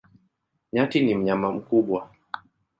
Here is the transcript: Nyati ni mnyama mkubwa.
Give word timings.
Nyati 0.73 0.99
ni 1.01 1.13
mnyama 1.15 1.51
mkubwa. 1.51 2.09